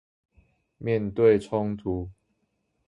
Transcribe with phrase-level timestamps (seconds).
[0.79, 2.09] 面對衝突